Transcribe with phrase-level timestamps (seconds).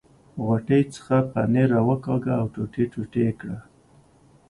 [0.45, 3.49] غوټې څخه پنیر را وکاږه او ټوټې ټوټې یې کړ.